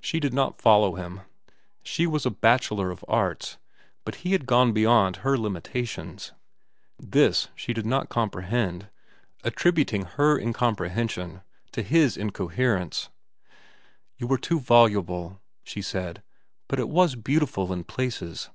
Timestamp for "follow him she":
0.60-2.04